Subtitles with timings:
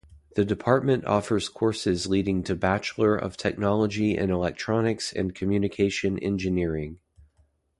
[0.35, 6.97] The department offers courses leading to Bachelor of Technology in Electronics and Communication Engineering.